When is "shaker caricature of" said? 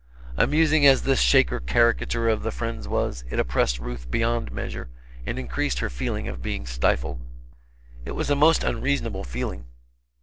1.21-2.41